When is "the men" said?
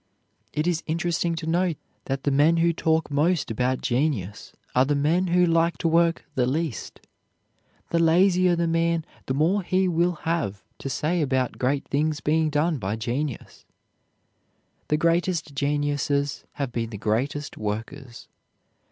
2.23-2.57, 4.83-5.27